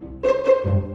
[0.00, 0.24] Thank
[0.64, 0.87] you.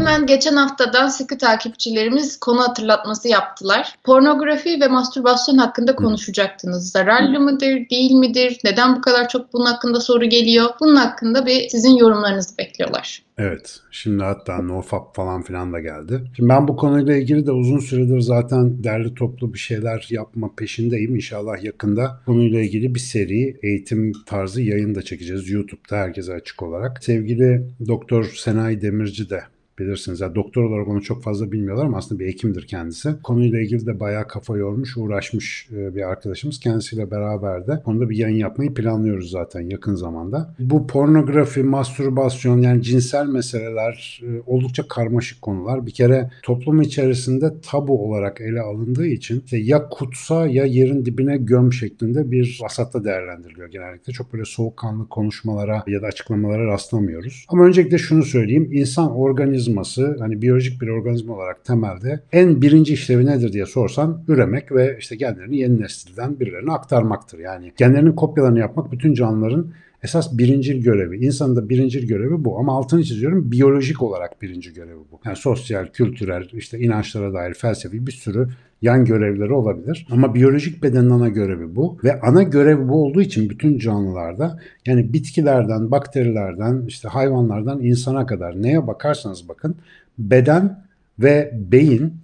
[0.00, 3.94] Hemen geçen haftadan sıkı takipçilerimiz konu hatırlatması yaptılar.
[4.04, 6.90] Pornografi ve mastürbasyon hakkında konuşacaktınız.
[6.90, 8.58] Zararlı mıdır, değil midir?
[8.64, 10.66] Neden bu kadar çok bunun hakkında soru geliyor?
[10.80, 13.22] Bunun hakkında bir sizin yorumlarınızı bekliyorlar.
[13.38, 13.80] Evet.
[13.90, 16.22] Şimdi hatta nofap falan filan da geldi.
[16.36, 21.14] Şimdi ben bu konuyla ilgili de uzun süredir zaten derli toplu bir şeyler yapma peşindeyim.
[21.14, 25.50] İnşallah yakında konuyla ilgili bir seri eğitim tarzı yayın da çekeceğiz.
[25.50, 27.04] YouTube'da herkese açık olarak.
[27.04, 29.42] Sevgili Doktor Senay Demirci de
[29.80, 30.20] bilirsiniz.
[30.20, 33.14] Yani doktor olarak onu çok fazla bilmiyorlar ama aslında bir hekimdir kendisi.
[33.22, 36.60] Konuyla ilgili de bayağı kafa yormuş, uğraşmış e, bir arkadaşımız.
[36.60, 40.54] Kendisiyle beraber de konuda bir yayın yapmayı planlıyoruz zaten yakın zamanda.
[40.58, 45.86] Bu pornografi, mastürbasyon yani cinsel meseleler e, oldukça karmaşık konular.
[45.86, 51.36] Bir kere toplum içerisinde tabu olarak ele alındığı için işte ya kutsa ya yerin dibine
[51.36, 54.12] göm şeklinde bir vasatta değerlendiriliyor genellikle.
[54.12, 57.46] Çok böyle soğukkanlı konuşmalara ya da açıklamalara rastlamıyoruz.
[57.48, 58.68] Ama öncelikle şunu söyleyeyim.
[58.72, 64.24] İnsan organizması organizması hani biyolojik bir organizma olarak temelde en birinci işlevi nedir diye sorsan
[64.28, 67.38] üremek ve işte genlerini yeni nesilden birilerine aktarmaktır.
[67.38, 69.72] Yani genlerinin kopyalarını yapmak bütün canlıların
[70.02, 71.26] esas birincil görevi.
[71.26, 72.58] İnsanın da birincil görevi bu.
[72.58, 75.20] Ama altını çiziyorum biyolojik olarak birinci görevi bu.
[75.24, 78.48] Yani sosyal, kültürel, işte inançlara dair felsefi bir sürü
[78.82, 80.06] yan görevleri olabilir.
[80.10, 81.98] Ama biyolojik bedenin ana görevi bu.
[82.04, 88.62] Ve ana görevi bu olduğu için bütün canlılarda yani bitkilerden, bakterilerden, işte hayvanlardan insana kadar
[88.62, 89.76] neye bakarsanız bakın
[90.18, 90.84] beden
[91.18, 92.14] ve beyin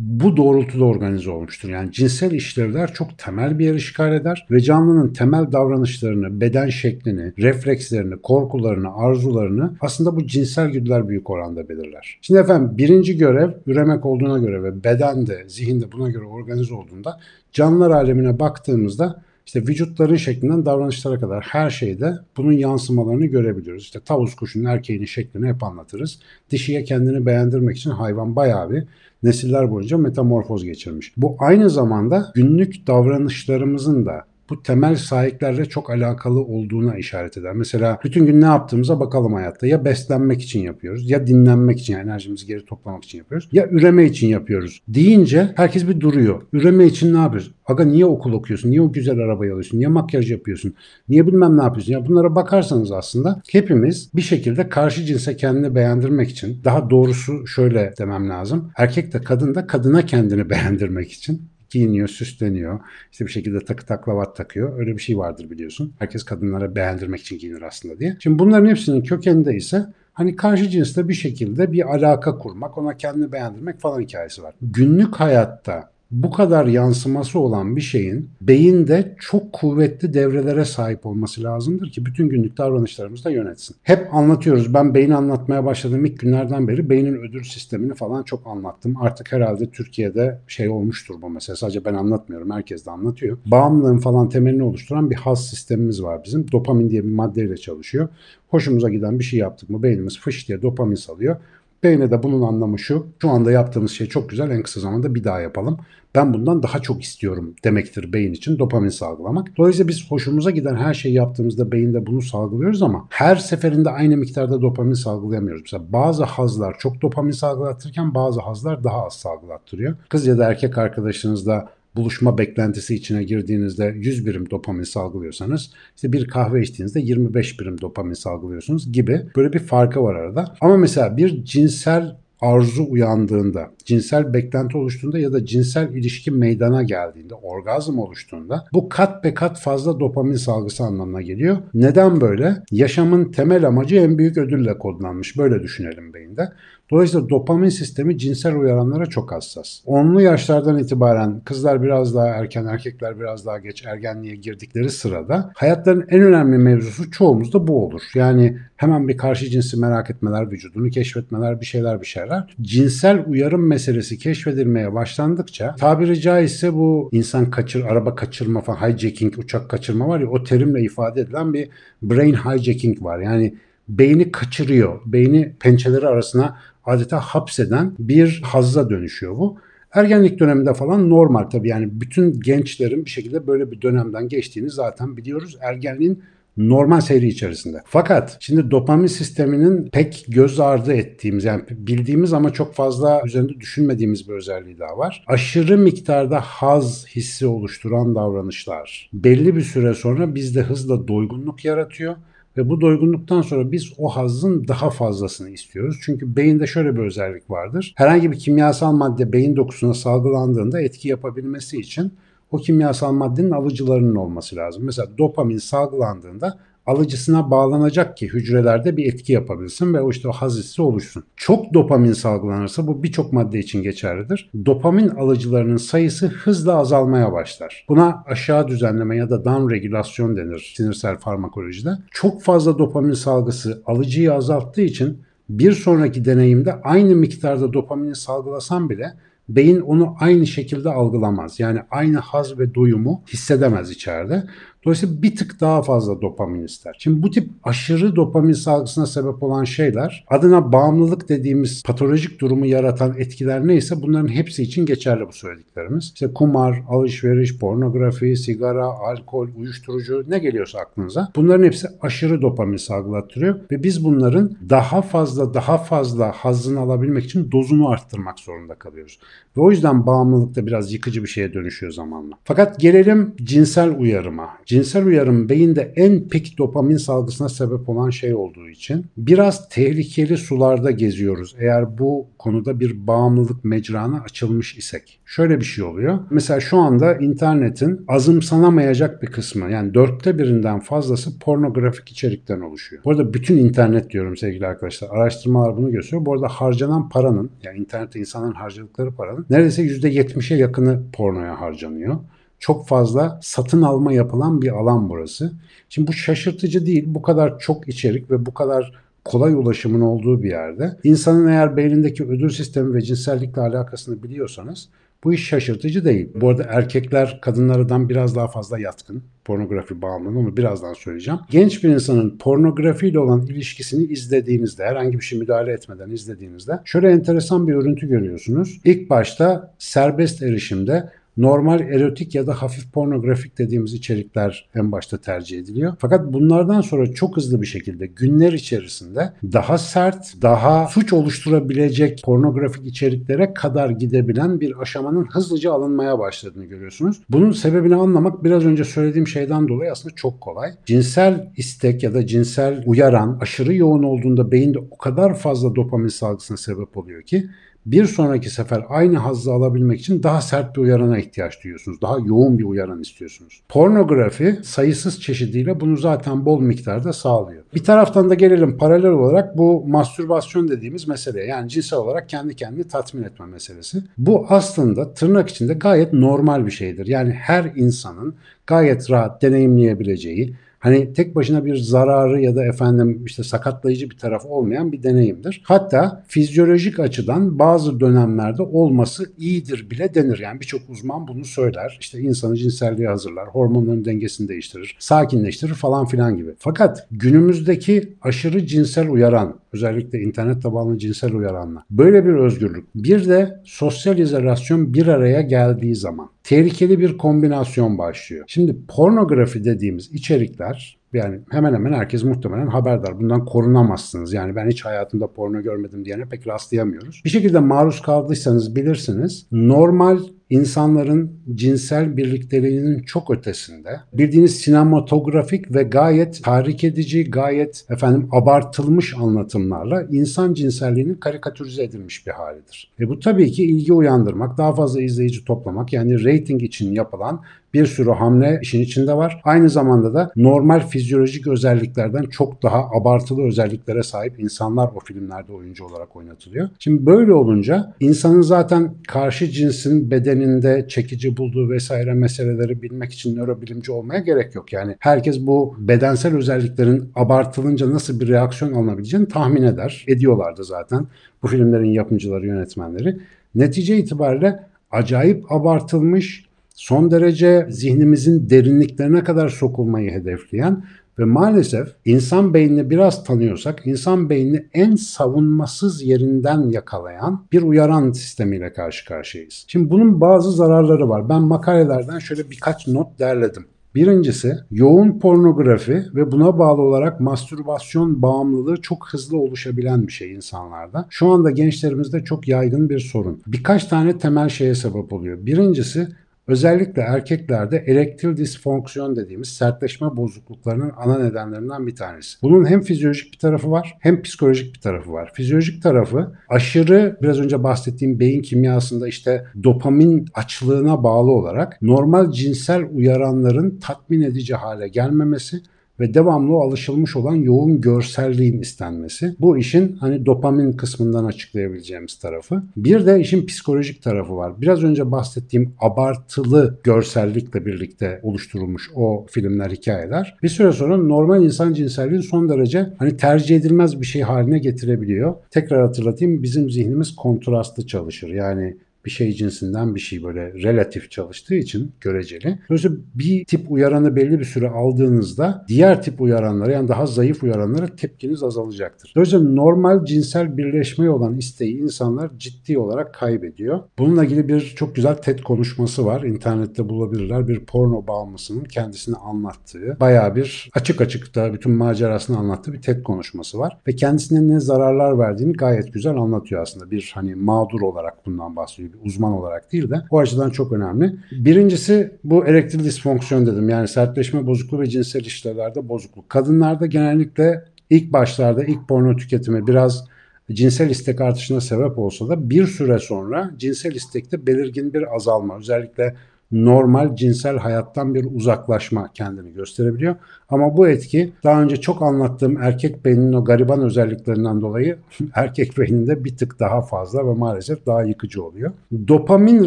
[0.00, 1.68] bu doğrultuda organize olmuştur.
[1.68, 7.32] Yani cinsel işlevler çok temel bir yer işgal eder ve canlının temel davranışlarını, beden şeklini,
[7.38, 12.18] reflekslerini, korkularını, arzularını aslında bu cinsel güdüler büyük oranda belirler.
[12.20, 16.74] Şimdi efendim birinci görev üremek olduğuna göre ve beden de, zihin de buna göre organize
[16.74, 17.20] olduğunda
[17.52, 23.82] canlılar alemine baktığımızda işte vücutların şeklinden davranışlara kadar her şeyde bunun yansımalarını görebiliyoruz.
[23.82, 26.18] İşte tavus kuşunun erkeğinin şeklini hep anlatırız.
[26.50, 28.84] Dişiye kendini beğendirmek için hayvan bayağı bir
[29.22, 31.12] nesiller boyunca metamorfoz geçirmiş.
[31.16, 37.52] Bu aynı zamanda günlük davranışlarımızın da bu temel sahiplerle çok alakalı olduğuna işaret eder.
[37.52, 39.66] Mesela bütün gün ne yaptığımıza bakalım hayatta.
[39.66, 44.04] Ya beslenmek için yapıyoruz, ya dinlenmek için, yani enerjimizi geri toplamak için yapıyoruz, ya üreme
[44.04, 44.82] için yapıyoruz.
[44.88, 46.42] Deyince herkes bir duruyor.
[46.52, 47.54] Üreme için ne yapıyoruz?
[47.66, 48.70] Aga niye okul okuyorsun?
[48.70, 49.78] Niye o güzel arabayı alıyorsun?
[49.78, 50.74] Niye makyaj yapıyorsun?
[51.08, 51.92] Niye bilmem ne yapıyorsun?
[51.92, 57.94] Ya bunlara bakarsanız aslında hepimiz bir şekilde karşı cinse kendini beğendirmek için, daha doğrusu şöyle
[57.98, 58.70] demem lazım.
[58.76, 62.80] Erkek de kadın da kadına kendini beğendirmek için giyiniyor, süsleniyor.
[63.12, 64.78] İşte bir şekilde takı taklavat takıyor.
[64.78, 65.94] Öyle bir şey vardır biliyorsun.
[65.98, 68.16] Herkes kadınlara beğendirmek için giyinir aslında diye.
[68.20, 73.32] Şimdi bunların hepsinin kökeninde ise hani karşı cinsle bir şekilde bir alaka kurmak, ona kendini
[73.32, 74.54] beğendirmek falan hikayesi var.
[74.62, 81.90] Günlük hayatta bu kadar yansıması olan bir şeyin beyinde çok kuvvetli devrelere sahip olması lazımdır
[81.90, 83.76] ki bütün günlük davranışlarımızı da yönetsin.
[83.82, 84.74] Hep anlatıyoruz.
[84.74, 88.94] Ben beyni anlatmaya başladığım ilk günlerden beri beynin ödül sistemini falan çok anlattım.
[89.00, 91.56] Artık herhalde Türkiye'de şey olmuştur bu mesela.
[91.56, 92.50] Sadece ben anlatmıyorum.
[92.50, 93.38] Herkes de anlatıyor.
[93.46, 96.52] Bağımlılığın falan temelini oluşturan bir haz sistemimiz var bizim.
[96.52, 98.08] Dopamin diye bir maddeyle çalışıyor.
[98.48, 101.36] Hoşumuza giden bir şey yaptık mı beynimiz fış diye dopamin salıyor.
[101.82, 103.06] Beyne bunun anlamı şu.
[103.22, 104.50] Şu anda yaptığımız şey çok güzel.
[104.50, 105.78] En kısa zamanda bir daha yapalım.
[106.14, 109.56] Ben bundan daha çok istiyorum demektir beyin için dopamin salgılamak.
[109.56, 114.62] Dolayısıyla biz hoşumuza giden her şeyi yaptığımızda beyinde bunu salgılıyoruz ama her seferinde aynı miktarda
[114.62, 115.62] dopamin salgılayamıyoruz.
[115.62, 119.96] Mesela bazı hazlar çok dopamin salgılattırırken bazı hazlar daha az salgılattırıyor.
[120.08, 126.28] Kız ya da erkek arkadaşınızla buluşma beklentisi içine girdiğinizde 100 birim dopamin salgılıyorsanız işte bir
[126.28, 130.54] kahve içtiğinizde 25 birim dopamin salgılıyorsunuz gibi böyle bir farkı var arada.
[130.60, 137.34] Ama mesela bir cinsel arzu uyandığında, cinsel beklenti oluştuğunda ya da cinsel ilişki meydana geldiğinde,
[137.34, 141.56] orgazm oluştuğunda bu kat be kat fazla dopamin salgısı anlamına geliyor.
[141.74, 142.62] Neden böyle?
[142.70, 145.38] Yaşamın temel amacı en büyük ödülle kodlanmış.
[145.38, 146.48] Böyle düşünelim beyinde.
[146.90, 149.80] Dolayısıyla dopamin sistemi cinsel uyaranlara çok hassas.
[149.86, 156.06] Onlu yaşlardan itibaren kızlar biraz daha erken, erkekler biraz daha geç ergenliğe girdikleri sırada hayatların
[156.10, 158.02] en önemli mevzusu çoğumuzda bu olur.
[158.14, 162.29] Yani hemen bir karşı cinsi merak etmeler, vücudunu keşfetmeler, bir şeyler bir şeyler.
[162.60, 169.68] Cinsel uyarım meselesi keşfedilmeye başlandıkça tabiri caizse bu insan kaçır, araba kaçırma falan, hijacking, uçak
[169.68, 171.68] kaçırma var ya o terimle ifade edilen bir
[172.02, 173.18] brain hijacking var.
[173.18, 173.54] Yani
[173.88, 175.00] beyni kaçırıyor.
[175.06, 179.58] Beyni pençeleri arasına adeta hapseden bir hazza dönüşüyor bu.
[179.92, 185.16] Ergenlik döneminde falan normal tabii yani bütün gençlerin bir şekilde böyle bir dönemden geçtiğini zaten
[185.16, 185.58] biliyoruz.
[185.60, 186.22] Ergenliğin
[186.56, 187.82] normal seyri içerisinde.
[187.86, 194.28] Fakat şimdi dopamin sisteminin pek göz ardı ettiğimiz yani bildiğimiz ama çok fazla üzerinde düşünmediğimiz
[194.28, 195.24] bir özelliği daha var.
[195.26, 202.16] Aşırı miktarda haz hissi oluşturan davranışlar belli bir süre sonra bizde hızla doygunluk yaratıyor
[202.56, 205.96] Ve bu doygunluktan sonra biz o hazzın daha fazlasını istiyoruz.
[206.02, 207.94] Çünkü beyinde şöyle bir özellik vardır.
[207.96, 212.12] Herhangi bir kimyasal madde beyin dokusuna salgılandığında etki yapabilmesi için
[212.50, 214.84] o kimyasal maddenin alıcılarının olması lazım.
[214.84, 220.58] Mesela dopamin salgılandığında alıcısına bağlanacak ki hücrelerde bir etki yapabilsin ve o işte o haz
[220.58, 221.24] hissi oluşsun.
[221.36, 224.50] Çok dopamin salgılanırsa bu birçok madde için geçerlidir.
[224.66, 227.84] Dopamin alıcılarının sayısı hızla azalmaya başlar.
[227.88, 231.90] Buna aşağı düzenleme ya da down regülasyon denir sinirsel farmakolojide.
[232.10, 239.12] Çok fazla dopamin salgısı alıcıyı azalttığı için bir sonraki deneyimde aynı miktarda dopamini salgılasam bile
[239.56, 241.60] beyin onu aynı şekilde algılamaz.
[241.60, 244.44] Yani aynı haz ve doyumu hissedemez içeride.
[244.84, 246.96] Dolayısıyla bir tık daha fazla dopamin ister.
[246.98, 253.14] Şimdi bu tip aşırı dopamin salgısına sebep olan şeyler adına bağımlılık dediğimiz patolojik durumu yaratan
[253.18, 256.04] etkiler neyse bunların hepsi için geçerli bu söylediklerimiz.
[256.04, 263.60] İşte kumar, alışveriş, pornografi, sigara, alkol, uyuşturucu ne geliyorsa aklınıza bunların hepsi aşırı dopamin salgılattırıyor
[263.70, 269.18] ve biz bunların daha fazla daha fazla hazzını alabilmek için dozunu arttırmak zorunda kalıyoruz.
[269.56, 272.34] Ve o yüzden bağımlılık da biraz yıkıcı bir şeye dönüşüyor zamanla.
[272.44, 274.48] Fakat gelelim cinsel uyarıma.
[274.70, 280.90] Cinsel uyarım beyinde en pik dopamin salgısına sebep olan şey olduğu için biraz tehlikeli sularda
[280.90, 281.56] geziyoruz.
[281.58, 285.20] Eğer bu konuda bir bağımlılık mecrana açılmış isek.
[285.24, 286.18] Şöyle bir şey oluyor.
[286.30, 293.02] Mesela şu anda internetin azımsanamayacak bir kısmı yani dörtte birinden fazlası pornografik içerikten oluşuyor.
[293.04, 295.08] Bu arada bütün internet diyorum sevgili arkadaşlar.
[295.10, 296.26] Araştırmalar bunu gösteriyor.
[296.26, 302.16] Bu arada harcanan paranın yani internette insanların harcadıkları paranın neredeyse %70'e yakını pornoya harcanıyor
[302.60, 305.52] çok fazla satın alma yapılan bir alan burası.
[305.88, 307.04] Şimdi bu şaşırtıcı değil.
[307.06, 308.92] Bu kadar çok içerik ve bu kadar
[309.24, 310.96] kolay ulaşımın olduğu bir yerde.
[311.04, 314.88] İnsanın eğer beynindeki ödül sistemi ve cinsellikle alakasını biliyorsanız
[315.24, 316.28] bu iş şaşırtıcı değil.
[316.34, 321.40] Bu arada erkekler kadınlardan biraz daha fazla yatkın pornografi bağımlılığı onu birazdan söyleyeceğim.
[321.50, 327.68] Genç bir insanın pornografiyle olan ilişkisini izlediğinizde, herhangi bir şey müdahale etmeden izlediğinizde şöyle enteresan
[327.68, 328.80] bir örüntü görüyorsunuz.
[328.84, 335.58] İlk başta serbest erişimde normal erotik ya da hafif pornografik dediğimiz içerikler en başta tercih
[335.58, 335.92] ediliyor.
[335.98, 342.86] Fakat bunlardan sonra çok hızlı bir şekilde günler içerisinde daha sert, daha suç oluşturabilecek pornografik
[342.86, 347.22] içeriklere kadar gidebilen bir aşamanın hızlıca alınmaya başladığını görüyorsunuz.
[347.30, 350.70] Bunun sebebini anlamak biraz önce söylediğim şeyden dolayı aslında çok kolay.
[350.86, 356.56] Cinsel istek ya da cinsel uyaran aşırı yoğun olduğunda beyinde o kadar fazla dopamin salgısına
[356.56, 357.46] sebep oluyor ki
[357.86, 362.02] bir sonraki sefer aynı hazzı alabilmek için daha sert bir uyarana ihtiyaç duyuyorsunuz.
[362.02, 363.60] Daha yoğun bir uyaran istiyorsunuz.
[363.68, 367.62] Pornografi sayısız çeşidiyle bunu zaten bol miktarda sağlıyor.
[367.74, 372.88] Bir taraftan da gelelim paralel olarak bu mastürbasyon dediğimiz meseleye yani cinsel olarak kendi kendini
[372.88, 374.02] tatmin etme meselesi.
[374.18, 377.06] Bu aslında tırnak içinde gayet normal bir şeydir.
[377.06, 378.34] Yani her insanın
[378.66, 384.46] gayet rahat deneyimleyebileceği Hani tek başına bir zararı ya da efendim işte sakatlayıcı bir taraf
[384.46, 385.62] olmayan bir deneyimdir.
[385.64, 390.38] Hatta fizyolojik açıdan bazı dönemlerde olması iyidir bile denir.
[390.38, 391.98] Yani birçok uzman bunu söyler.
[392.00, 396.50] İşte insanı cinselliğe hazırlar, hormonların dengesini değiştirir, sakinleştirir falan filan gibi.
[396.58, 403.60] Fakat günümüzdeki aşırı cinsel uyaran, özellikle internet tabanlı cinsel uyaranla böyle bir özgürlük, bir de
[403.64, 408.44] sosyal izolasyon bir araya geldiği zaman tehlikeli bir kombinasyon başlıyor.
[408.48, 413.20] Şimdi pornografi dediğimiz içerikler yani hemen hemen herkes muhtemelen haberdar.
[413.20, 414.32] Bundan korunamazsınız.
[414.32, 417.22] Yani ben hiç hayatımda porno görmedim diyene pek rastlayamıyoruz.
[417.24, 419.46] Bir şekilde maruz kaldıysanız bilirsiniz.
[419.52, 420.18] Normal
[420.50, 430.02] insanların cinsel birlikteliğinin çok ötesinde bildiğiniz sinematografik ve gayet tahrik edici, gayet efendim abartılmış anlatımlarla
[430.10, 432.90] insan cinselliğinin karikatürize edilmiş bir halidir.
[433.00, 437.42] Ve bu tabii ki ilgi uyandırmak, daha fazla izleyici toplamak yani rating için yapılan
[437.74, 439.40] bir sürü hamle işin içinde var.
[439.44, 445.84] Aynı zamanda da normal fizyolojik özelliklerden çok daha abartılı özelliklere sahip insanlar o filmlerde oyuncu
[445.84, 446.68] olarak oynatılıyor.
[446.78, 453.92] Şimdi böyle olunca insanın zaten karşı cinsin bedeninde çekici bulduğu vesaire meseleleri bilmek için nörobilimci
[453.92, 454.72] olmaya gerek yok.
[454.72, 460.04] Yani herkes bu bedensel özelliklerin abartılınca nasıl bir reaksiyon alınabileceğini tahmin eder.
[460.08, 461.06] Ediyorlardı zaten
[461.42, 463.18] bu filmlerin yapımcıları, yönetmenleri.
[463.54, 464.60] Netice itibariyle
[464.90, 466.49] acayip abartılmış
[466.80, 470.84] son derece zihnimizin derinliklerine kadar sokulmayı hedefleyen
[471.18, 478.72] ve maalesef insan beynini biraz tanıyorsak insan beynini en savunmasız yerinden yakalayan bir uyaran sistemiyle
[478.72, 479.64] karşı karşıyayız.
[479.68, 481.28] Şimdi bunun bazı zararları var.
[481.28, 483.64] Ben makalelerden şöyle birkaç not derledim.
[483.94, 491.06] Birincisi yoğun pornografi ve buna bağlı olarak mastürbasyon bağımlılığı çok hızlı oluşabilen bir şey insanlarda.
[491.10, 493.42] Şu anda gençlerimizde çok yaygın bir sorun.
[493.46, 495.46] Birkaç tane temel şeye sebep oluyor.
[495.46, 496.08] Birincisi
[496.50, 502.42] özellikle erkeklerde erektil disfonksiyon dediğimiz sertleşme bozukluklarının ana nedenlerinden bir tanesi.
[502.42, 505.30] Bunun hem fizyolojik bir tarafı var hem psikolojik bir tarafı var.
[505.34, 512.84] Fizyolojik tarafı aşırı biraz önce bahsettiğim beyin kimyasında işte dopamin açlığına bağlı olarak normal cinsel
[512.94, 515.62] uyaranların tatmin edici hale gelmemesi
[516.00, 519.34] ve devamlı alışılmış olan yoğun görselliğin istenmesi.
[519.40, 522.62] Bu işin hani dopamin kısmından açıklayabileceğimiz tarafı.
[522.76, 524.52] Bir de işin psikolojik tarafı var.
[524.60, 531.72] Biraz önce bahsettiğim abartılı görsellikle birlikte oluşturulmuş o filmler, hikayeler bir süre sonra normal insan
[531.72, 535.34] cinselliğin son derece hani tercih edilmez bir şey haline getirebiliyor.
[535.50, 538.28] Tekrar hatırlatayım bizim zihnimiz kontrastlı çalışır.
[538.28, 542.58] Yani bir şey cinsinden bir şey böyle relatif çalıştığı için göreceli.
[542.68, 547.86] Dolayısıyla bir tip uyaranı belli bir süre aldığınızda diğer tip uyaranlara yani daha zayıf uyaranlara
[547.86, 549.12] tepkiniz azalacaktır.
[549.16, 553.80] Dolayısıyla normal cinsel birleşmeye olan isteği insanlar ciddi olarak kaybediyor.
[553.98, 556.22] Bununla ilgili bir çok güzel TED konuşması var.
[556.22, 557.48] İnternette bulabilirler.
[557.48, 563.02] Bir porno bağımlısının kendisini anlattığı, baya bir açık açık da bütün macerasını anlattığı bir TED
[563.02, 563.78] konuşması var.
[563.86, 566.90] Ve kendisine ne zararlar verdiğini gayet güzel anlatıyor aslında.
[566.90, 571.16] Bir hani mağdur olarak bundan bahsediyor uzman olarak değil de o açıdan çok önemli.
[571.32, 573.68] Birincisi bu erektil disfonksiyon dedim.
[573.68, 576.28] Yani sertleşme bozukluğu ve cinsel işlevlerde bozukluk.
[576.28, 580.04] Kadınlarda genellikle ilk başlarda ilk porno tüketimi biraz
[580.52, 586.16] cinsel istek artışına sebep olsa da bir süre sonra cinsel istekte belirgin bir azalma özellikle
[586.52, 590.16] normal cinsel hayattan bir uzaklaşma kendini gösterebiliyor.
[590.48, 594.98] Ama bu etki daha önce çok anlattığım erkek beyninin o gariban özelliklerinden dolayı
[595.34, 598.72] erkek beyninde bir tık daha fazla ve maalesef daha yıkıcı oluyor.
[599.08, 599.66] Dopamin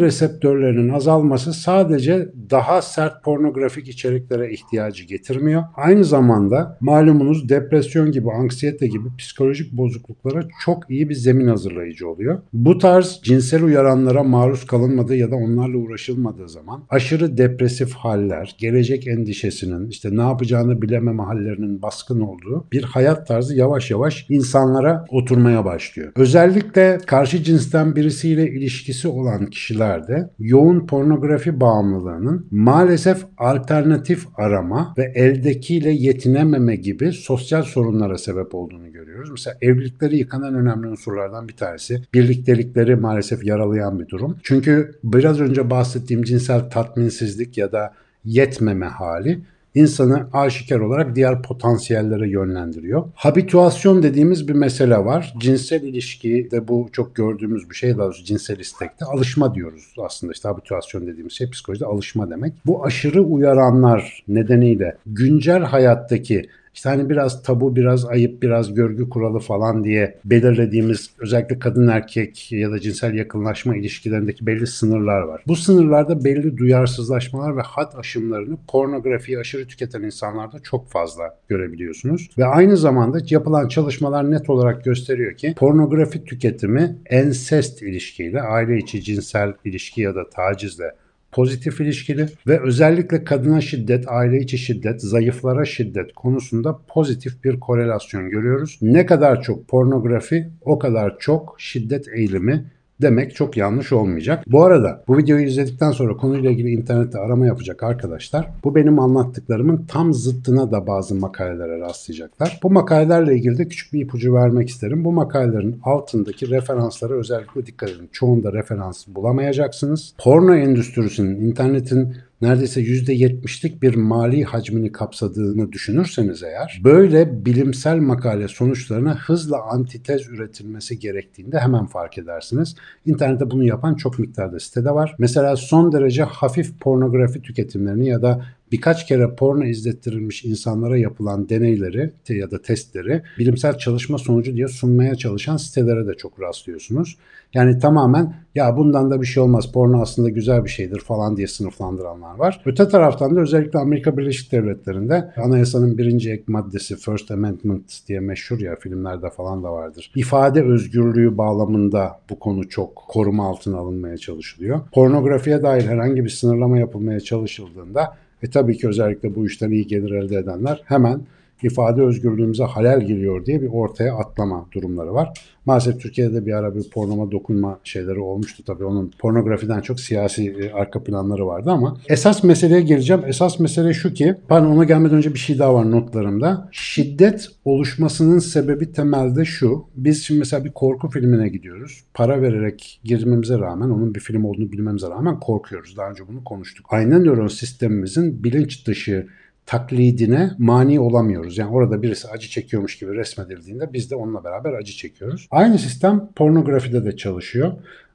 [0.00, 5.62] reseptörlerinin azalması sadece daha sert pornografik içeriklere ihtiyacı getirmiyor.
[5.76, 12.38] Aynı zamanda malumunuz depresyon gibi, anksiyete gibi psikolojik bozukluklara çok iyi bir zemin hazırlayıcı oluyor.
[12.52, 19.06] Bu tarz cinsel uyaranlara maruz kalınmadığı ya da onlarla uğraşılmadığı zaman aşırı depresif haller, gelecek
[19.06, 25.64] endişesinin, işte ne yapacağını bilememe hallerinin baskın olduğu bir hayat tarzı yavaş yavaş insanlara oturmaya
[25.64, 26.12] başlıyor.
[26.16, 35.90] Özellikle karşı cinsten birisiyle ilişkisi olan kişilerde yoğun pornografi bağımlılığının maalesef alternatif arama ve eldekiyle
[35.90, 39.30] yetinememe gibi sosyal sorunlara sebep olduğunu görüyoruz.
[39.30, 42.02] Mesela evlilikleri yıkan en önemli unsurlardan bir tanesi.
[42.14, 44.36] Birliktelikleri maalesef yaralayan bir durum.
[44.42, 47.94] Çünkü biraz önce bahsettiğim cinsel tatminsizlik ya da
[48.24, 49.40] yetmeme hali
[49.74, 53.04] insanı aşikar olarak diğer potansiyellere yönlendiriyor.
[53.14, 55.34] Habituasyon dediğimiz bir mesele var.
[55.38, 57.90] Cinsel ilişki de bu çok gördüğümüz bir şey.
[57.98, 60.32] Daha doğrusu cinsel istekte alışma diyoruz aslında.
[60.32, 62.52] işte habituasyon dediğimiz şey psikolojide alışma demek.
[62.66, 69.38] Bu aşırı uyaranlar nedeniyle güncel hayattaki işte hani biraz tabu, biraz ayıp, biraz görgü kuralı
[69.38, 75.42] falan diye belirlediğimiz özellikle kadın erkek ya da cinsel yakınlaşma ilişkilerindeki belli sınırlar var.
[75.46, 82.30] Bu sınırlarda belli duyarsızlaşmalar ve hat aşımlarını pornografiyi aşırı tüketen insanlarda çok fazla görebiliyorsunuz.
[82.38, 89.02] Ve aynı zamanda yapılan çalışmalar net olarak gösteriyor ki pornografi tüketimi ensest ilişkiyle, aile içi
[89.02, 90.94] cinsel ilişki ya da tacizle
[91.34, 98.30] pozitif ilişkili ve özellikle kadına şiddet, aile içi şiddet, zayıflara şiddet konusunda pozitif bir korelasyon
[98.30, 98.78] görüyoruz.
[98.82, 102.64] Ne kadar çok pornografi o kadar çok şiddet eğilimi
[103.02, 104.44] demek çok yanlış olmayacak.
[104.46, 109.84] Bu arada bu videoyu izledikten sonra konuyla ilgili internette arama yapacak arkadaşlar bu benim anlattıklarımın
[109.88, 112.60] tam zıttına da bazı makalelere rastlayacaklar.
[112.62, 115.04] Bu makalelerle ilgili de küçük bir ipucu vermek isterim.
[115.04, 118.08] Bu makalelerin altındaki referanslara özellikle dikkat edin.
[118.12, 120.14] Çoğunda referans bulamayacaksınız.
[120.18, 129.14] Porno endüstrisinin, internetin neredeyse %70'lik bir mali hacmini kapsadığını düşünürseniz eğer böyle bilimsel makale sonuçlarına
[129.14, 132.76] hızla antitez üretilmesi gerektiğinde hemen fark edersiniz.
[133.06, 135.14] İnternette bunu yapan çok miktarda sitede var.
[135.18, 142.12] Mesela son derece hafif pornografi tüketimlerini ya da birkaç kere porno izlettirilmiş insanlara yapılan deneyleri
[142.28, 147.16] ya da testleri bilimsel çalışma sonucu diye sunmaya çalışan sitelere de çok rastlıyorsunuz.
[147.54, 151.46] Yani tamamen ya bundan da bir şey olmaz porno aslında güzel bir şeydir falan diye
[151.46, 152.62] sınıflandıranlar var.
[152.66, 158.60] Öte taraftan da özellikle Amerika Birleşik Devletleri'nde anayasanın birinci ek maddesi First Amendment diye meşhur
[158.60, 160.12] ya filmlerde falan da vardır.
[160.16, 164.80] İfade özgürlüğü bağlamında bu konu çok koruma altına alınmaya çalışılıyor.
[164.92, 170.10] Pornografiye dair herhangi bir sınırlama yapılmaya çalışıldığında ve tabii ki özellikle bu işten iyi gelir
[170.10, 171.20] elde edenler hemen
[171.62, 175.28] ifade özgürlüğümüze halel giriyor diye bir ortaya atlama durumları var.
[175.66, 178.62] Maalesef Türkiye'de bir ara bir pornoma dokunma şeyleri olmuştu.
[178.66, 183.22] Tabii onun pornografiden çok siyasi e, arka planları vardı ama esas meseleye geleceğim.
[183.26, 186.68] Esas mesele şu ki, pardon ona gelmeden önce bir şey daha var notlarımda.
[186.72, 189.84] Şiddet oluşmasının sebebi temelde şu.
[189.96, 192.04] Biz şimdi mesela bir korku filmine gidiyoruz.
[192.14, 195.96] Para vererek girmemize rağmen, onun bir film olduğunu bilmemize rağmen korkuyoruz.
[195.96, 196.86] Daha önce bunu konuştuk.
[196.90, 199.26] Aynen nöron sistemimizin bilinç dışı
[199.66, 201.58] taklidine mani olamıyoruz.
[201.58, 205.48] Yani orada birisi acı çekiyormuş gibi resmedildiğinde biz de onunla beraber acı çekiyoruz.
[205.50, 207.72] Aynı sistem pornografide de çalışıyor.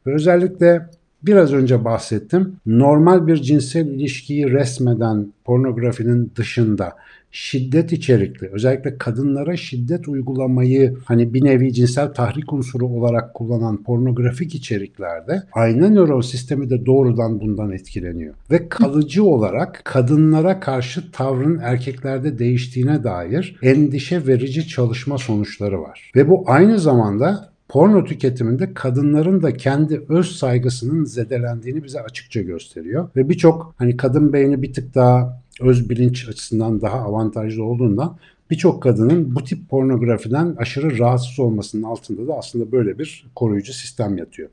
[0.08, 0.90] Ve özellikle
[1.24, 2.56] biraz önce bahsettim.
[2.66, 6.96] Normal bir cinsel ilişkiyi resmeden pornografinin dışında
[7.32, 14.56] şiddet içerikli özellikle kadınlara şiddet uygulamayı hani bir nevi cinsel tahrik unsuru olarak kullanan pornografik
[14.56, 18.36] içeriklerde ayna nöron sistemi de doğrudan bundan etkileniyor.
[18.52, 26.12] Ve kalıcı olarak kadınlara karşı tavrın erkeklerde değiştiğine dair endişe verici çalışma sonuçları var.
[26.16, 33.10] Ve bu aynı zamanda porno tüketiminde kadınların da kendi öz saygısının zedelendiğini bize açıkça gösteriyor.
[33.16, 38.18] Ve birçok hani kadın beyni bir tık daha öz bilinç açısından daha avantajlı olduğundan
[38.52, 44.18] birçok kadının bu tip pornografiden aşırı rahatsız olmasının altında da aslında böyle bir koruyucu sistem
[44.18, 44.50] yatıyor.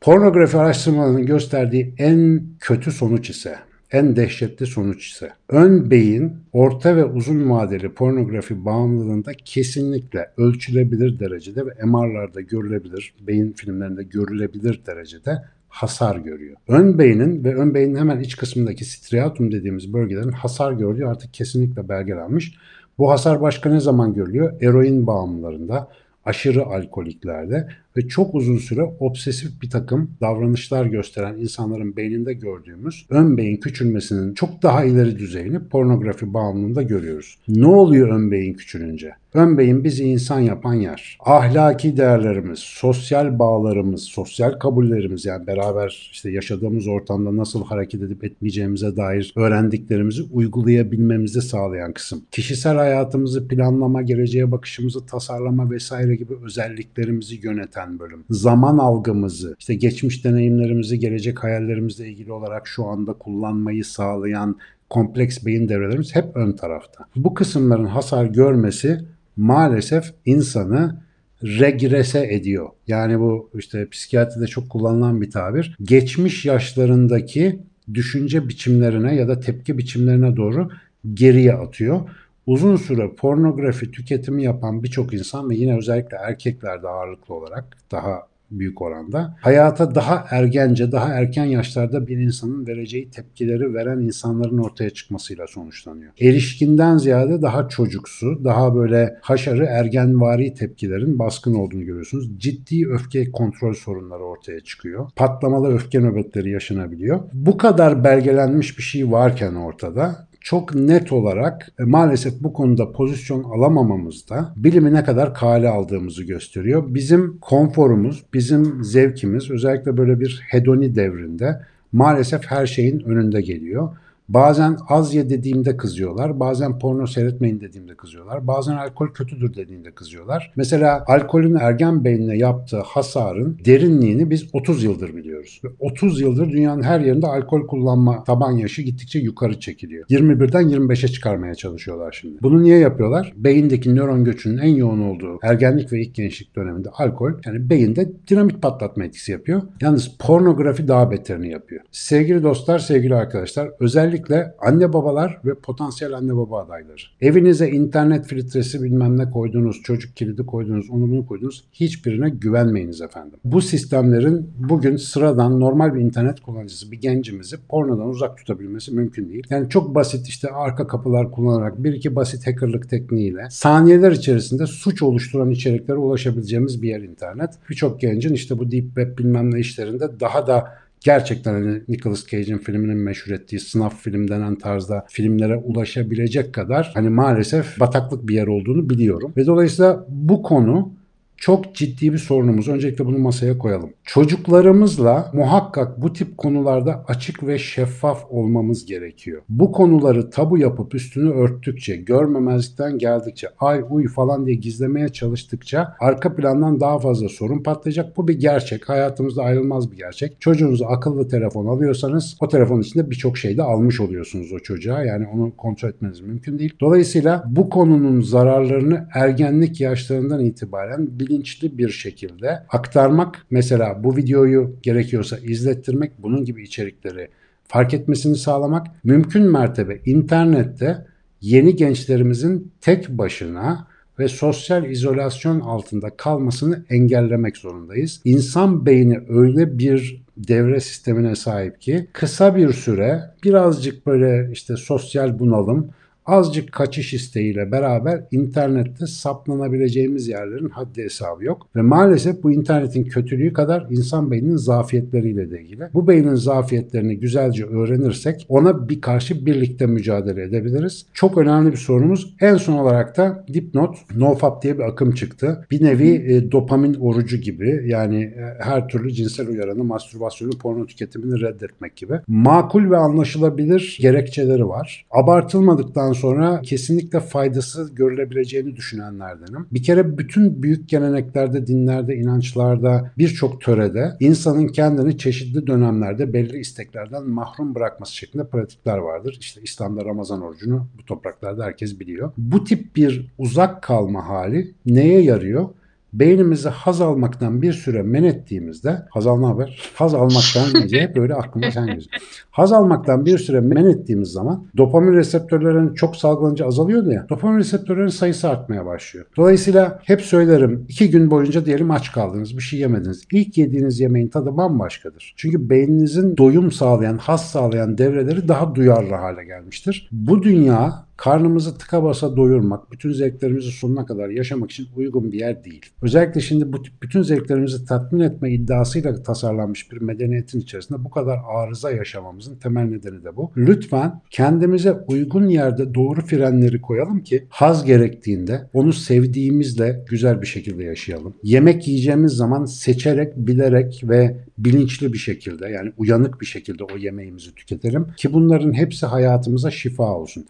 [0.00, 3.56] Pornografi araştırmalarının gösterdiği en kötü sonuç ise
[3.96, 11.66] en dehşetli sonuç ise ön beyin orta ve uzun vadeli pornografi bağımlılığında kesinlikle ölçülebilir derecede
[11.66, 16.56] ve MR'larda görülebilir, beyin filmlerinde görülebilir derecede hasar görüyor.
[16.68, 21.88] Ön beynin ve ön beynin hemen iç kısmındaki striatum dediğimiz bölgelerin hasar gördüğü artık kesinlikle
[21.88, 22.54] belgelenmiş.
[22.98, 24.62] Bu hasar başka ne zaman görülüyor?
[24.62, 25.88] Eroin bağımlılarında,
[26.24, 33.36] aşırı alkoliklerde ve çok uzun süre obsesif bir takım davranışlar gösteren insanların beyninde gördüğümüz ön
[33.36, 37.38] beyin küçülmesinin çok daha ileri düzeyini pornografi bağımlılığında görüyoruz.
[37.48, 39.12] Ne oluyor ön beyin küçülünce?
[39.36, 41.18] Ön beyin bizi insan yapan yer.
[41.20, 48.96] Ahlaki değerlerimiz, sosyal bağlarımız, sosyal kabullerimiz yani beraber işte yaşadığımız ortamda nasıl hareket edip etmeyeceğimize
[48.96, 52.22] dair öğrendiklerimizi uygulayabilmemizi sağlayan kısım.
[52.30, 58.24] Kişisel hayatımızı planlama, geleceğe bakışımızı tasarlama vesaire gibi özelliklerimizi yöneten bölüm.
[58.30, 64.56] Zaman algımızı, işte geçmiş deneyimlerimizi, gelecek hayallerimizle ilgili olarak şu anda kullanmayı sağlayan
[64.90, 67.04] kompleks beyin devrelerimiz hep ön tarafta.
[67.16, 69.00] Bu kısımların hasar görmesi
[69.36, 71.00] maalesef insanı
[71.42, 72.68] regrese ediyor.
[72.86, 75.76] Yani bu işte psikiyatride çok kullanılan bir tabir.
[75.82, 77.60] Geçmiş yaşlarındaki
[77.94, 80.70] düşünce biçimlerine ya da tepki biçimlerine doğru
[81.14, 82.00] geriye atıyor.
[82.46, 88.82] Uzun süre pornografi tüketimi yapan birçok insan ve yine özellikle erkeklerde ağırlıklı olarak daha büyük
[88.82, 89.36] oranda.
[89.40, 96.12] Hayata daha ergence, daha erken yaşlarda bir insanın vereceği tepkileri veren insanların ortaya çıkmasıyla sonuçlanıyor.
[96.20, 102.38] Erişkinden ziyade daha çocuksu, daha böyle haşarı ergenvari tepkilerin baskın olduğunu görüyorsunuz.
[102.38, 105.10] Ciddi öfke kontrol sorunları ortaya çıkıyor.
[105.16, 107.20] Patlamalı öfke nöbetleri yaşanabiliyor.
[107.32, 113.42] Bu kadar belgelenmiş bir şey varken ortada çok net olarak e, maalesef bu konuda pozisyon
[113.42, 116.94] alamamamız da bilimi ne kadar kale aldığımızı gösteriyor.
[116.94, 121.60] Bizim konforumuz, bizim zevkimiz özellikle böyle bir hedoni devrinde
[121.92, 123.96] maalesef her şeyin önünde geliyor.
[124.28, 126.40] Bazen az ye dediğimde kızıyorlar.
[126.40, 128.46] Bazen porno seyretmeyin dediğimde kızıyorlar.
[128.46, 130.52] Bazen alkol kötüdür dediğimde kızıyorlar.
[130.56, 135.60] Mesela alkolün ergen beynine yaptığı hasarın derinliğini biz 30 yıldır biliyoruz.
[135.64, 140.06] Ve 30 yıldır dünyanın her yerinde alkol kullanma taban yaşı gittikçe yukarı çekiliyor.
[140.06, 142.42] 21'den 25'e çıkarmaya çalışıyorlar şimdi.
[142.42, 143.32] Bunu niye yapıyorlar?
[143.36, 148.62] Beyindeki nöron göçünün en yoğun olduğu ergenlik ve ilk gençlik döneminde alkol yani beyinde dinamit
[148.62, 149.62] patlatma etkisi yapıyor.
[149.80, 151.82] Yalnız pornografi daha beterini yapıyor.
[151.90, 157.02] Sevgili dostlar, sevgili arkadaşlar özellikle Özellikle anne babalar ve potansiyel anne baba adayları.
[157.20, 161.64] Evinize internet filtresi bilmem ne koydunuz, çocuk kilidi koydunuz, onu bunu koydunuz.
[161.72, 163.38] Hiçbirine güvenmeyiniz efendim.
[163.44, 169.46] Bu sistemlerin bugün sıradan normal bir internet kullanıcısı bir gencimizi pornodan uzak tutabilmesi mümkün değil.
[169.50, 175.02] Yani çok basit işte arka kapılar kullanarak bir iki basit hackerlık tekniğiyle saniyeler içerisinde suç
[175.02, 177.50] oluşturan içeriklere ulaşabileceğimiz bir yer internet.
[177.70, 182.58] Birçok gencin işte bu deep web bilmem ne işlerinde daha da gerçekten hani Nicolas Cage'in
[182.58, 188.46] filminin meşhur ettiği sınav film denen tarzda filmlere ulaşabilecek kadar hani maalesef bataklık bir yer
[188.46, 189.32] olduğunu biliyorum.
[189.36, 190.92] Ve dolayısıyla bu konu
[191.36, 192.68] çok ciddi bir sorunumuz.
[192.68, 193.90] Öncelikle bunu masaya koyalım.
[194.04, 199.42] Çocuklarımızla muhakkak bu tip konularda açık ve şeffaf olmamız gerekiyor.
[199.48, 206.36] Bu konuları tabu yapıp üstünü örttükçe, görmemezlikten geldikçe, ay uy falan diye gizlemeye çalıştıkça arka
[206.36, 208.16] plandan daha fazla sorun patlayacak.
[208.16, 208.88] Bu bir gerçek.
[208.88, 210.40] Hayatımızda ayrılmaz bir gerçek.
[210.40, 215.04] Çocuğunuza akıllı telefon alıyorsanız o telefonun içinde birçok şey de almış oluyorsunuz o çocuğa.
[215.04, 216.74] Yani onu kontrol etmeniz mümkün değil.
[216.80, 225.38] Dolayısıyla bu konunun zararlarını ergenlik yaşlarından itibaren bilinçli bir şekilde aktarmak mesela bu videoyu gerekiyorsa
[225.38, 227.28] izlettirmek bunun gibi içerikleri
[227.64, 231.06] fark etmesini sağlamak mümkün mertebe internette
[231.40, 233.86] yeni gençlerimizin tek başına
[234.18, 238.20] ve sosyal izolasyon altında kalmasını engellemek zorundayız.
[238.24, 245.38] İnsan beyni öyle bir devre sistemine sahip ki kısa bir süre birazcık böyle işte sosyal
[245.38, 245.90] bunalım
[246.26, 251.68] azıcık kaçış isteğiyle beraber internette saplanabileceğimiz yerlerin haddi hesabı yok.
[251.76, 255.88] Ve maalesef bu internetin kötülüğü kadar insan beyninin zafiyetleriyle de ilgili.
[255.94, 261.06] Bu beynin zafiyetlerini güzelce öğrenirsek ona bir karşı birlikte mücadele edebiliriz.
[261.14, 262.34] Çok önemli bir sorunumuz.
[262.40, 265.66] En son olarak da dipnot, nofap diye bir akım çıktı.
[265.70, 271.40] Bir nevi e, dopamin orucu gibi yani e, her türlü cinsel uyaranı, mastürbasyonu, porno tüketimini
[271.40, 272.14] reddetmek gibi.
[272.26, 275.06] Makul ve anlaşılabilir gerekçeleri var.
[275.10, 279.66] Abartılmadıktan sonra kesinlikle faydası görülebileceğini düşünenlerdenim.
[279.72, 287.28] Bir kere bütün büyük geleneklerde, dinlerde, inançlarda, birçok törede insanın kendini çeşitli dönemlerde belli isteklerden
[287.28, 289.36] mahrum bırakması şeklinde pratikler vardır.
[289.40, 292.32] İşte İslam'da Ramazan orucunu bu topraklarda herkes biliyor.
[292.38, 295.68] Bu tip bir uzak kalma hali neye yarıyor?
[296.12, 299.90] Beynimizi haz almaktan bir süre men ettiğimizde haz al ne haber?
[299.94, 302.12] Haz almaktan diye hep böyle aklıma sen geliyorsun.
[302.50, 307.26] Haz almaktan bir süre men ettiğimiz zaman dopamin reseptörlerinin çok salgılanınca azalıyordu ya.
[307.28, 309.26] Dopamin reseptörlerinin sayısı artmaya başlıyor.
[309.36, 313.24] Dolayısıyla hep söylerim iki gün boyunca diyelim aç kaldınız bir şey yemediniz.
[313.32, 315.34] İlk yediğiniz yemeğin tadı bambaşkadır.
[315.36, 320.08] Çünkü beyninizin doyum sağlayan, haz sağlayan devreleri daha duyarlı hale gelmiştir.
[320.12, 325.64] Bu dünya karnımızı tıka basa doyurmak, bütün zevklerimizi sonuna kadar yaşamak için uygun bir yer
[325.64, 325.86] değil.
[326.02, 331.90] Özellikle şimdi bu bütün zevklerimizi tatmin etme iddiasıyla tasarlanmış bir medeniyetin içerisinde bu kadar arıza
[331.90, 333.52] yaşamamızın temel nedeni de bu.
[333.56, 340.84] Lütfen kendimize uygun yerde doğru frenleri koyalım ki haz gerektiğinde onu sevdiğimizle güzel bir şekilde
[340.84, 341.34] yaşayalım.
[341.42, 347.54] Yemek yiyeceğimiz zaman seçerek, bilerek ve bilinçli bir şekilde yani uyanık bir şekilde o yemeğimizi
[347.54, 350.46] tüketelim ki bunların hepsi hayatımıza şifa olsun.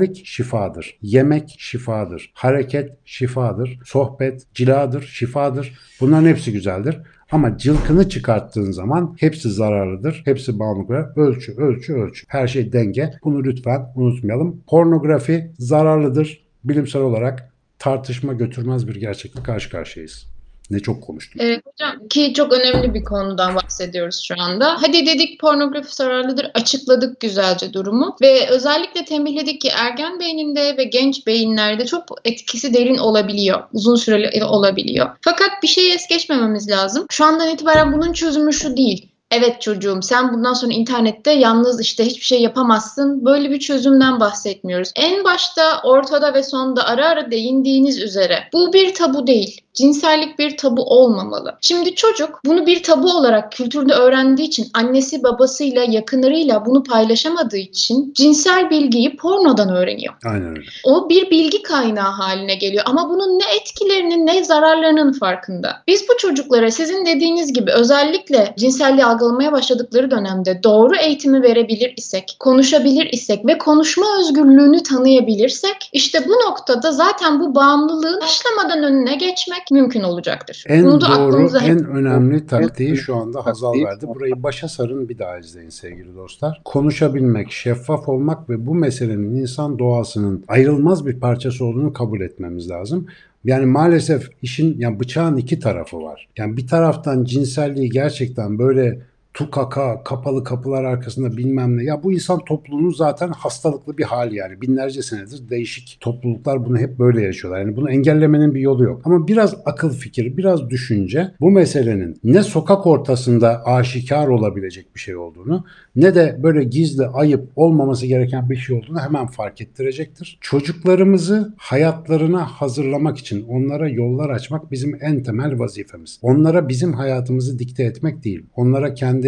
[0.00, 5.78] Cinsellik şifadır, yemek şifadır, hareket şifadır, sohbet ciladır, şifadır.
[6.00, 6.98] Bunların hepsi güzeldir.
[7.30, 10.22] Ama cılkını çıkarttığın zaman hepsi zararlıdır.
[10.24, 11.18] Hepsi bağımlılık.
[11.18, 12.24] Ölçü, ölçü, ölçü.
[12.28, 13.10] Her şey denge.
[13.24, 14.62] Bunu lütfen unutmayalım.
[14.68, 16.44] Pornografi zararlıdır.
[16.64, 20.26] Bilimsel olarak tartışma götürmez bir gerçekle karşı karşıyayız.
[20.70, 21.42] Ne çok konuştum.
[21.44, 24.82] Evet hocam ki çok önemli bir konudan bahsediyoruz şu anda.
[24.82, 31.26] Hadi dedik pornografi zararlıdır açıkladık güzelce durumu ve özellikle tembihledik ki ergen beyninde ve genç
[31.26, 33.62] beyinlerde çok etkisi derin olabiliyor.
[33.72, 35.16] Uzun süreli olabiliyor.
[35.22, 37.06] Fakat bir şeyi es geçmememiz lazım.
[37.10, 39.10] Şu andan itibaren bunun çözümü şu değil.
[39.30, 43.24] Evet çocuğum sen bundan sonra internette yalnız işte hiçbir şey yapamazsın.
[43.24, 44.92] Böyle bir çözümden bahsetmiyoruz.
[44.96, 50.56] En başta, ortada ve sonda ara ara değindiğiniz üzere bu bir tabu değil cinsellik bir
[50.56, 51.58] tabu olmamalı.
[51.60, 58.12] Şimdi çocuk bunu bir tabu olarak kültürde öğrendiği için annesi babasıyla yakınlarıyla bunu paylaşamadığı için
[58.16, 60.14] cinsel bilgiyi pornodan öğreniyor.
[60.24, 60.60] Aynen öyle.
[60.84, 65.76] O bir bilgi kaynağı haline geliyor ama bunun ne etkilerinin ne zararlarının farkında.
[65.86, 72.36] Biz bu çocuklara sizin dediğiniz gibi özellikle cinselliği algılamaya başladıkları dönemde doğru eğitimi verebilir isek,
[72.38, 79.69] konuşabilir isek ve konuşma özgürlüğünü tanıyabilirsek işte bu noktada zaten bu bağımlılığın başlamadan önüne geçmek
[79.70, 80.64] mümkün olacaktır.
[80.68, 81.88] En Bunu doğru, en hep...
[81.88, 84.06] önemli taktiği şu anda Hazal verdi.
[84.06, 86.60] Burayı başa sarın bir daha izleyin sevgili dostlar.
[86.64, 93.06] Konuşabilmek, şeffaf olmak ve bu meselenin insan doğasının ayrılmaz bir parçası olduğunu kabul etmemiz lazım.
[93.44, 96.28] Yani maalesef işin yani bıçağın iki tarafı var.
[96.38, 99.00] Yani bir taraftan cinselliği gerçekten böyle
[99.34, 101.84] tukaka, kapalı kapılar arkasında bilmem ne.
[101.84, 104.60] Ya bu insan topluluğunun zaten hastalıklı bir hali yani.
[104.60, 107.60] Binlerce senedir değişik topluluklar bunu hep böyle yaşıyorlar.
[107.60, 109.02] Yani bunu engellemenin bir yolu yok.
[109.04, 115.16] Ama biraz akıl fikir, biraz düşünce bu meselenin ne sokak ortasında aşikar olabilecek bir şey
[115.16, 115.64] olduğunu
[115.96, 120.38] ne de böyle gizli, ayıp olmaması gereken bir şey olduğunu hemen fark ettirecektir.
[120.40, 126.18] Çocuklarımızı hayatlarına hazırlamak için onlara yollar açmak bizim en temel vazifemiz.
[126.22, 128.46] Onlara bizim hayatımızı dikte etmek değil.
[128.56, 129.20] Onlara kendi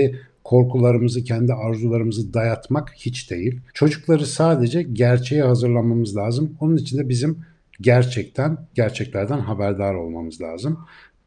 [0.44, 3.60] korkularımızı, kendi arzularımızı dayatmak hiç değil.
[3.74, 6.56] Çocukları sadece gerçeğe hazırlamamız lazım.
[6.60, 7.38] Onun için de bizim
[7.80, 10.78] gerçekten gerçeklerden haberdar olmamız lazım.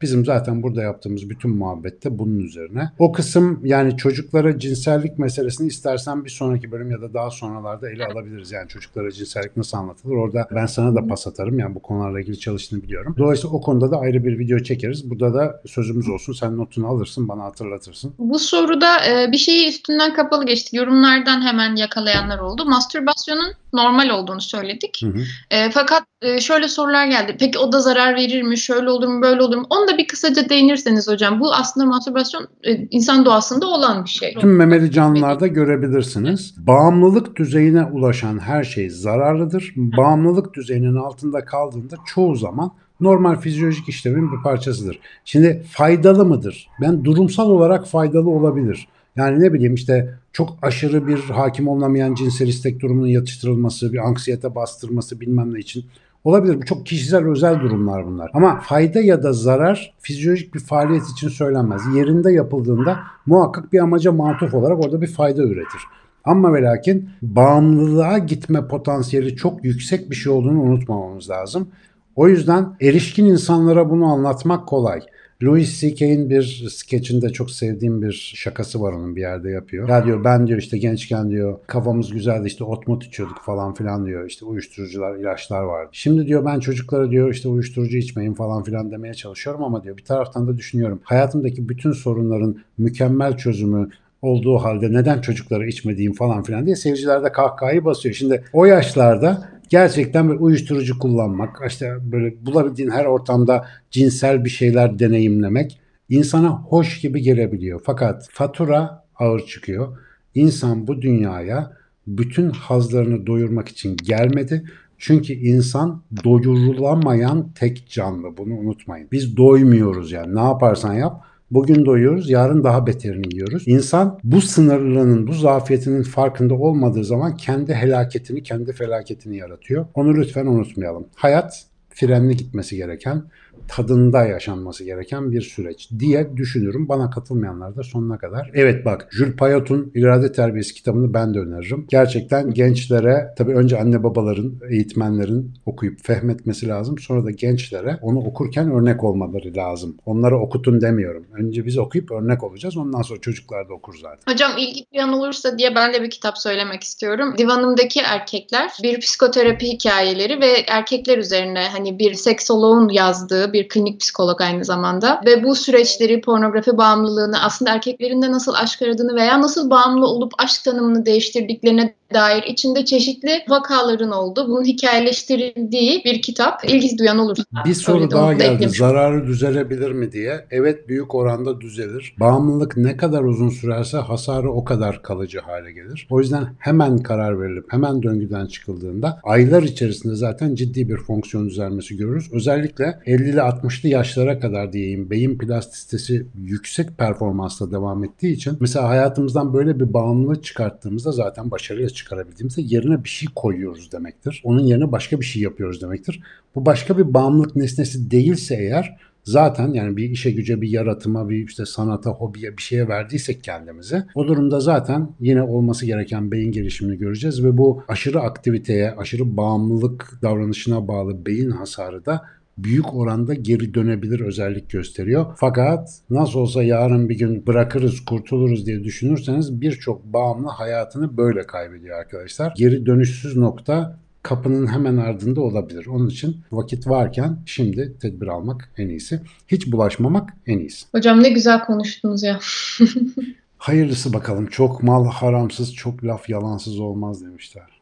[0.02, 2.90] Bizim zaten burada yaptığımız bütün muhabbette bunun üzerine.
[2.98, 8.06] O kısım yani çocuklara cinsellik meselesini istersen bir sonraki bölüm ya da daha sonralarda ele
[8.06, 8.52] alabiliriz.
[8.52, 11.58] Yani çocuklara cinsellik nasıl anlatılır orada ben sana da pas atarım.
[11.58, 13.14] Yani bu konularla ilgili çalıştığını biliyorum.
[13.18, 15.10] Dolayısıyla o konuda da ayrı bir video çekeriz.
[15.10, 16.32] Burada da sözümüz olsun.
[16.32, 18.14] Sen notunu alırsın bana hatırlatırsın.
[18.18, 20.74] Bu soruda e, bir şeyi üstünden kapalı geçtik.
[20.74, 22.64] Yorumlardan hemen yakalayanlar oldu.
[22.64, 25.00] Mastürbasyonun normal olduğunu söyledik.
[25.02, 25.22] Hı hı.
[25.50, 27.36] E, fakat e, şöyle sorular geldi.
[27.38, 28.58] Peki o da zarar verir mi?
[28.58, 29.22] Şöyle olur mu?
[29.22, 29.66] Böyle olur mu?
[29.70, 31.40] Onu da bir kısaca değinirseniz hocam.
[31.40, 34.34] Bu aslında mastürbasyon e, insan doğasında olan bir şey.
[34.34, 36.54] Tüm memeli canlılarda görebilirsiniz.
[36.66, 39.72] Bağımlılık düzeyine ulaşan her şey zararlıdır.
[39.76, 44.98] Bağımlılık düzeyinin altında kaldığında çoğu zaman normal fizyolojik işlemin bir parçasıdır.
[45.24, 46.68] Şimdi faydalı mıdır?
[46.80, 48.88] Ben durumsal olarak faydalı olabilir.
[49.16, 54.54] Yani ne bileyim işte çok aşırı bir hakim olamayan cinsel istek durumunun yatıştırılması, bir anksiyete
[54.54, 55.84] bastırması bilmem ne için
[56.26, 56.60] olabilir.
[56.60, 58.30] Bu çok kişisel özel durumlar bunlar.
[58.34, 61.82] Ama fayda ya da zarar fizyolojik bir faaliyet için söylenmez.
[61.94, 65.80] Yerinde yapıldığında muhakkak bir amaca matuf olarak orada bir fayda üretir.
[66.24, 71.68] Ama ve lakin bağımlılığa gitme potansiyeli çok yüksek bir şey olduğunu unutmamamız lazım.
[72.16, 75.00] O yüzden erişkin insanlara bunu anlatmak kolay.
[75.42, 79.88] Louis C.K.'in bir skeçinde çok sevdiğim bir şakası var onun bir yerde yapıyor.
[79.88, 84.06] Ya diyor ben diyor işte gençken diyor kafamız güzeldi işte ot mut içiyorduk falan filan
[84.06, 84.26] diyor.
[84.26, 85.88] İşte uyuşturucular, ilaçlar vardı.
[85.92, 90.04] Şimdi diyor ben çocuklara diyor işte uyuşturucu içmeyin falan filan demeye çalışıyorum ama diyor bir
[90.04, 91.00] taraftan da düşünüyorum.
[91.02, 93.88] Hayatımdaki bütün sorunların mükemmel çözümü
[94.22, 98.14] olduğu halde neden çocuklara içmediğim falan filan diye seyirciler de kahkahayı basıyor.
[98.14, 104.98] Şimdi o yaşlarda gerçekten bir uyuşturucu kullanmak, işte böyle bulabildiğin her ortamda cinsel bir şeyler
[104.98, 107.80] deneyimlemek insana hoş gibi gelebiliyor.
[107.84, 109.98] Fakat fatura ağır çıkıyor.
[110.34, 111.72] İnsan bu dünyaya
[112.06, 114.64] bütün hazlarını doyurmak için gelmedi.
[114.98, 118.36] Çünkü insan doyurulamayan tek canlı.
[118.36, 119.08] Bunu unutmayın.
[119.12, 120.34] Biz doymuyoruz yani.
[120.34, 123.62] Ne yaparsan yap Bugün doyuyoruz, yarın daha beterini yiyoruz.
[123.66, 129.86] İnsan bu sınırlılığının, bu zafiyetinin farkında olmadığı zaman kendi helaketini, kendi felaketini yaratıyor.
[129.94, 131.06] Onu lütfen unutmayalım.
[131.14, 133.22] Hayat frenli gitmesi gereken,
[133.68, 136.88] tadında yaşanması gereken bir süreç diye düşünürüm.
[136.88, 138.50] Bana katılmayanlar da sonuna kadar.
[138.54, 141.86] Evet bak Jules Payot'un İrade Terbiyesi kitabını ben de öneririm.
[141.88, 146.98] Gerçekten gençlere tabii önce anne babaların, eğitmenlerin okuyup fehmetmesi lazım.
[146.98, 149.96] Sonra da gençlere onu okurken örnek olmaları lazım.
[150.06, 151.26] Onlara okutun demiyorum.
[151.32, 152.76] Önce biz okuyup örnek olacağız.
[152.76, 154.32] Ondan sonra çocuklar da okur zaten.
[154.32, 157.34] Hocam ilgi duyan olursa diye ben de bir kitap söylemek istiyorum.
[157.38, 164.40] Divanımdaki erkekler bir psikoterapi hikayeleri ve erkekler üzerine hani bir seksoloğun yazdığı bir klinik psikolog
[164.40, 169.70] aynı zamanda ve bu süreçleri pornografi bağımlılığını aslında erkeklerin de nasıl aşk aradığını veya nasıl
[169.70, 176.64] bağımlı olup aşk tanımını değiştirdiklerine dair içinde çeşitli vakaların olduğu, bunun hikayeleştirildiği bir kitap.
[176.64, 177.44] İlgi duyan olursa.
[177.64, 178.54] Bir soru öyle daha geldi.
[178.54, 180.46] eklemiş Zararı düzelebilir mi diye.
[180.50, 182.14] Evet büyük oranda düzelir.
[182.20, 186.06] Bağımlılık ne kadar uzun sürerse hasarı o kadar kalıcı hale gelir.
[186.10, 191.96] O yüzden hemen karar verilip hemen döngüden çıkıldığında aylar içerisinde zaten ciddi bir fonksiyon düzelmesi
[191.96, 192.32] görürüz.
[192.32, 192.98] Özellikle
[193.36, 199.80] 50'li 60'lı yaşlara kadar diyeyim beyin plastisitesi yüksek performansla devam ettiği için mesela hayatımızdan böyle
[199.80, 204.42] bir bağımlılık çıkarttığımızda zaten başarıyla çıkarabildiğimizde yerine bir şey koyuyoruz demektir.
[204.44, 206.22] Onun yerine başka bir şey yapıyoruz demektir.
[206.54, 208.96] Bu başka bir bağımlılık nesnesi değilse eğer
[209.26, 214.02] zaten yani bir işe güce bir yaratıma bir işte sanata hobiye bir şeye verdiysek kendimizi
[214.14, 220.18] o durumda zaten yine olması gereken beyin gelişimini göreceğiz ve bu aşırı aktiviteye aşırı bağımlılık
[220.22, 222.22] davranışına bağlı beyin hasarı da
[222.58, 225.26] büyük oranda geri dönebilir özellik gösteriyor.
[225.36, 231.98] Fakat nasıl olsa yarın bir gün bırakırız, kurtuluruz diye düşünürseniz birçok bağımlı hayatını böyle kaybediyor
[231.98, 232.52] arkadaşlar.
[232.56, 235.86] Geri dönüşsüz nokta kapının hemen ardında olabilir.
[235.86, 239.20] Onun için vakit varken şimdi tedbir almak en iyisi.
[239.48, 240.86] Hiç bulaşmamak en iyisi.
[240.92, 242.38] Hocam ne güzel konuştunuz ya.
[243.58, 244.46] Hayırlısı bakalım.
[244.46, 247.75] Çok mal haramsız, çok laf yalansız olmaz demişler.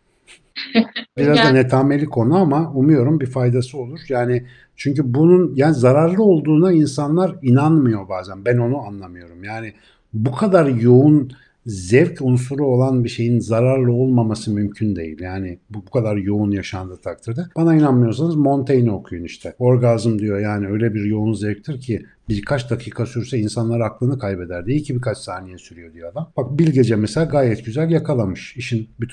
[1.18, 4.00] Biraz da Yani- netameli konu ama umuyorum bir faydası olur.
[4.08, 4.44] Yani
[4.76, 8.44] çünkü bunun yani zararlı olduğuna insanlar inanmıyor bazen.
[8.44, 9.44] Ben onu anlamıyorum.
[9.44, 9.72] Yani
[10.12, 11.30] bu kadar yoğun
[11.66, 15.20] zevk unsuru olan bir şeyin zararlı olmaması mümkün değil.
[15.20, 17.40] Yani bu, bu kadar yoğun yaşandığı takdirde.
[17.56, 19.54] Bana inanmıyorsanız Montaigne okuyun işte.
[19.58, 24.66] Orgazm diyor yani öyle bir yoğun zevktir ki birkaç dakika sürse insanlar aklını kaybeder.
[24.66, 26.32] Değil ki birkaç saniye sürüyor diyor adam.
[26.36, 28.56] Bak Bilgece mesela gayet güzel yakalamış.
[28.56, 29.12] İşin bütün